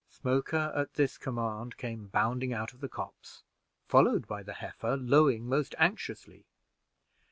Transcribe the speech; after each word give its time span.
Smoker, 0.09 0.71
at 0.75 0.95
this 0.95 1.19
command, 1.19 1.77
came 1.77 2.07
bounding 2.07 2.53
out 2.53 2.73
of 2.73 2.79
the 2.81 2.89
copse, 2.89 3.43
followed 3.87 4.25
by 4.25 4.41
the 4.41 4.53
heifer, 4.53 4.97
lowing 4.97 5.47
most 5.47 5.75
anxiously. 5.77 6.47